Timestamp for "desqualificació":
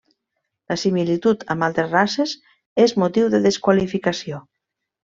3.49-4.43